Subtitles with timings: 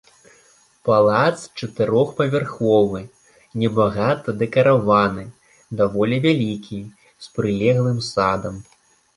[0.87, 3.01] Палац чатырохпавярховы,
[3.65, 5.25] небагата дэкараваны,
[5.83, 6.79] даволі вялікі,
[7.27, 8.55] з прылеглым садам.